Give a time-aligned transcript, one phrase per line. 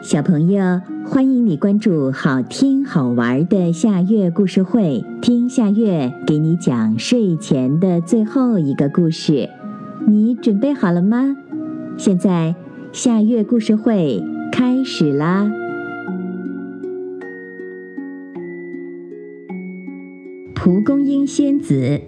[0.00, 9.50] 小朋友，欢迎你关注好听好玩的夏月故事会，听夏月给你讲睡前的最后一个故事。
[10.06, 11.36] 你准备好了吗？
[11.96, 12.54] 现在
[12.92, 14.22] 夏月故事会
[14.52, 15.50] 开始啦！
[20.54, 22.00] 蒲公英仙子，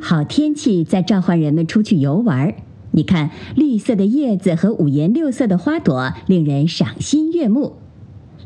[0.00, 2.54] 好天气在召唤人们出去游玩。
[2.96, 7.72] 你看，绿色的叶子和五颜六色的花朵，令人赏心悦目。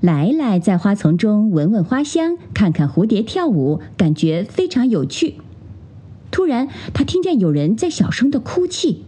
[0.00, 5.34] 来来在花丛中闻闻花香，看看蝴蝶跳舞，感觉非常有趣。
[6.30, 9.02] 突然，他听见有人在小声的哭泣，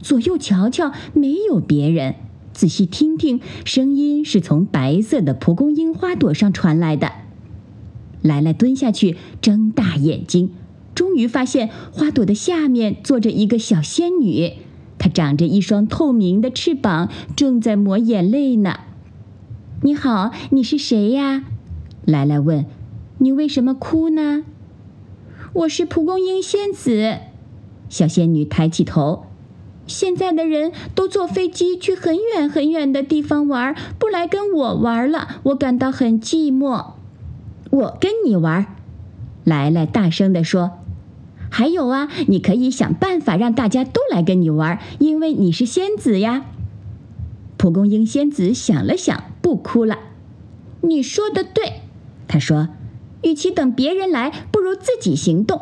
[0.00, 2.14] 左右瞧瞧，没有别人。
[2.54, 7.12] 仔细听听，声音是从白色的蒲公英花朵上传来的。
[8.22, 10.50] 来来蹲下去，睁大眼睛，
[10.94, 14.54] 终于发现花朵的下面坐着一个小仙女。
[15.00, 18.80] 它长着一双透明的翅膀，正在抹眼泪呢。
[19.80, 21.42] 你好，你是谁呀？
[22.04, 22.66] 来来问。
[23.16, 24.44] 你为什么哭呢？
[25.54, 27.16] 我是蒲公英仙子。
[27.88, 29.24] 小仙女抬起头。
[29.86, 36.92] 现在的人都坐飞机去很远很远的地方玩，不来跟我玩了，我感到很寂寞。
[37.70, 38.66] 我跟你玩，
[39.44, 40.72] 来来大声地说。
[41.50, 46.46] 还有啊，你可以想办法让大家都来跟你玩，因为你是仙子呀。
[47.58, 49.98] 蒲公英仙子想了想，不哭了。
[50.80, 51.82] 你说的对，
[52.28, 52.68] 他说，
[53.22, 55.60] 与其等别人来，不如自己行动。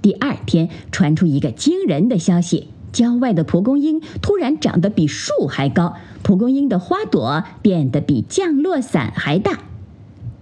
[0.00, 9.60] 第二天，传出一个惊人的消息：郊外的蒲公英突然长得比树还高，蒲公英的花朵变得比降落伞还大。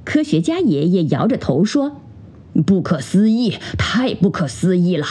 [0.04, 2.01] 科学家爷爷摇着头说。
[2.66, 5.06] 不可思议，太不可思议了！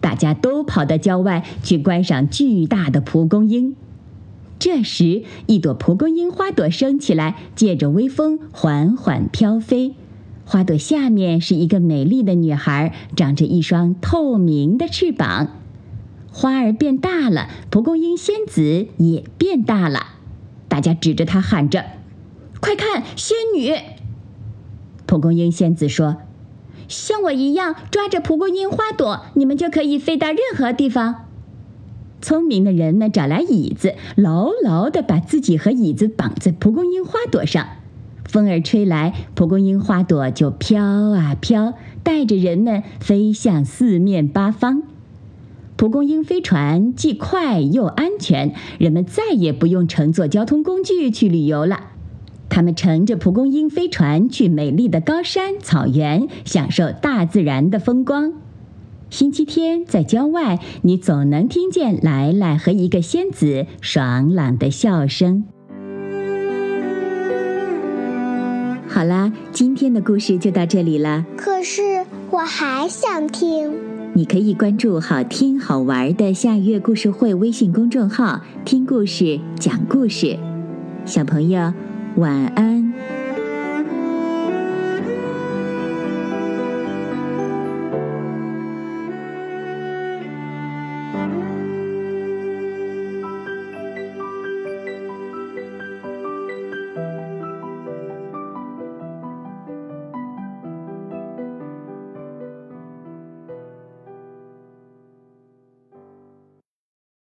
[0.00, 3.76] 大家都跑到郊外去观赏巨大的蒲公英。
[4.58, 9.94] 这时，一朵蒲公英花朵升起来，借着微风缓缓飘飞。
[10.44, 15.48] 花朵下面是一个美丽的女孩，长着一双透明的翅膀。
[16.30, 20.06] 花儿变大了，蒲公英仙子也变大了。
[20.68, 21.84] 大家指着她喊着
[22.60, 23.74] ：“快看，仙女！”
[25.06, 26.16] 蒲公英仙子说
[26.88, 31.26] ：“像我一样抓着蒲公英花朵，你们就可以飞到任何地方。”
[32.20, 37.66] 聪明的人们找来椅子，牢牢地把自己和椅子绑在蒲公英花朵上。
[38.24, 44.82] 风儿吹来，蒲公英花朵就飘啊飘，带着人们飞向四面八方。
[45.76, 51.90] 蒲公英飞船既快又安全，人们再也不用乘坐交通工具去旅游了。
[52.56, 58.32] 他们乘着蒲公英飞船去美丽的高山草原，享受大自然的风光。
[59.10, 65.44] 星期天在郊外，你总能听见来来和一个仙子爽朗的笑声。
[68.88, 71.26] 好啦，今天的故事就到这里了。
[71.36, 73.70] 可是我还想听。
[74.14, 80.38] 你可以关注“好听好玩的夏月故事会”微信公众号，听故事，讲故事。
[81.04, 81.70] 小朋友。
[82.16, 83.15] 晚安。